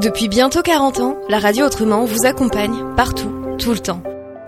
[0.00, 4.00] Depuis bientôt 40 ans, la radio Autrement vous accompagne partout, tout le temps.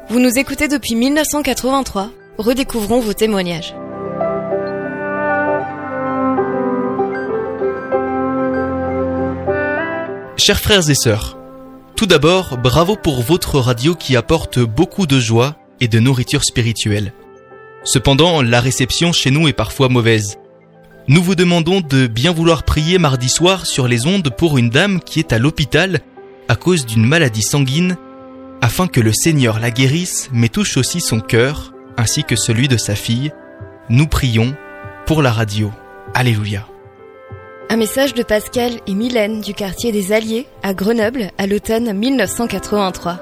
[0.09, 3.75] Vous nous écoutez depuis 1983, redécouvrons vos témoignages.
[10.37, 11.37] Chers frères et sœurs,
[11.96, 17.12] tout d'abord, bravo pour votre radio qui apporte beaucoup de joie et de nourriture spirituelle.
[17.82, 20.38] Cependant, la réception chez nous est parfois mauvaise.
[21.10, 25.01] Nous vous demandons de bien vouloir prier mardi soir sur les ondes pour une dame
[25.01, 26.02] qui est à l'hôpital
[26.46, 27.96] à cause d'une maladie sanguine,
[28.60, 32.77] afin que le Seigneur la guérisse, mais touche aussi son cœur, ainsi que celui de
[32.77, 33.32] sa fille.
[33.88, 34.54] Nous prions
[35.04, 35.73] pour la radio.
[36.15, 36.68] Alléluia.
[37.70, 43.18] Un message de Pascal et Mylène du quartier des Alliés à Grenoble à l'automne 1983.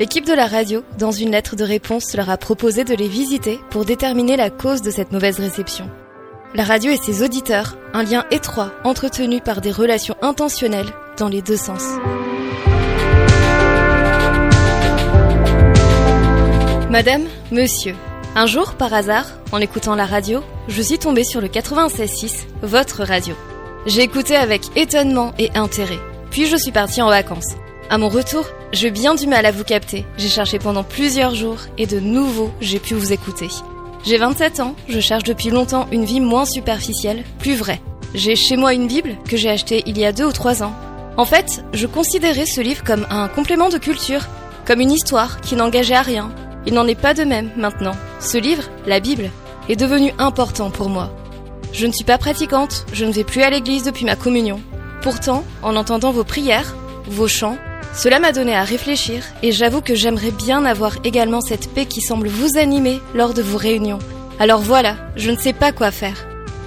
[0.00, 3.60] L'équipe de la radio, dans une lettre de réponse, leur a proposé de les visiter
[3.68, 5.90] pour déterminer la cause de cette mauvaise réception.
[6.54, 11.42] La radio et ses auditeurs, un lien étroit entretenu par des relations intentionnelles dans les
[11.42, 11.82] deux sens.
[16.90, 17.94] Madame, monsieur,
[18.34, 23.04] un jour, par hasard, en écoutant la radio, je suis tombée sur le 96.6, votre
[23.04, 23.34] radio.
[23.84, 26.00] J'ai écouté avec étonnement et intérêt.
[26.30, 27.56] Puis je suis partie en vacances.
[27.90, 30.06] À mon retour, j'ai bien du mal à vous capter.
[30.16, 33.48] J'ai cherché pendant plusieurs jours et de nouveau, j'ai pu vous écouter.
[34.04, 37.80] J'ai 27 ans, je cherche depuis longtemps une vie moins superficielle, plus vraie.
[38.14, 40.72] J'ai chez moi une Bible que j'ai achetée il y a deux ou trois ans.
[41.16, 44.26] En fait, je considérais ce livre comme un complément de culture,
[44.64, 46.30] comme une histoire qui n'engageait à rien.
[46.64, 47.96] Il n'en est pas de même maintenant.
[48.20, 49.30] Ce livre, la Bible,
[49.68, 51.10] est devenu important pour moi.
[51.72, 54.60] Je ne suis pas pratiquante, je ne vais plus à l'église depuis ma communion.
[55.02, 56.74] Pourtant, en entendant vos prières,
[57.06, 57.58] vos chants,
[57.98, 62.00] cela m'a donné à réfléchir et j'avoue que j'aimerais bien avoir également cette paix qui
[62.00, 63.98] semble vous animer lors de vos réunions.
[64.38, 66.26] Alors voilà, je ne sais pas quoi faire.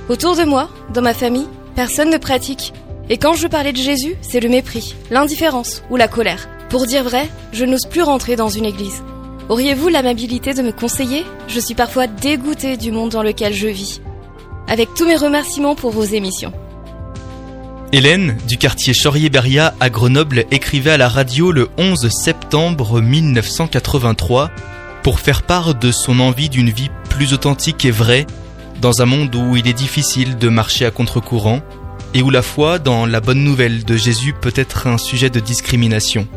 [0.09, 2.73] Autour de moi, dans ma famille, personne ne pratique.
[3.09, 6.49] Et quand je parlais de Jésus, c'est le mépris, l'indifférence ou la colère.
[6.69, 9.01] Pour dire vrai, je n'ose plus rentrer dans une église.
[9.47, 11.25] Auriez-vous l'amabilité de me conseiller?
[11.47, 14.01] Je suis parfois dégoûtée du monde dans lequel je vis
[14.71, 16.53] avec tous mes remerciements pour vos émissions.
[17.93, 24.49] Hélène, du quartier Chaurier-Beria à Grenoble, écrivait à la radio le 11 septembre 1983
[25.03, 28.25] pour faire part de son envie d'une vie plus authentique et vraie
[28.79, 31.61] dans un monde où il est difficile de marcher à contre-courant
[32.13, 35.41] et où la foi dans la bonne nouvelle de Jésus peut être un sujet de
[35.41, 36.29] discrimination.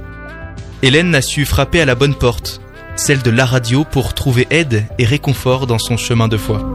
[0.83, 2.61] Hélène a su frapper à la bonne porte,
[2.97, 6.75] celle de la radio pour trouver aide et réconfort dans son chemin de foi.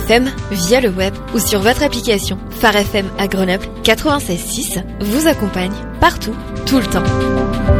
[0.00, 2.38] FM, via le web ou sur votre application.
[2.50, 6.34] Phare FM à Grenoble 96.6 vous accompagne partout,
[6.66, 7.79] tout le temps.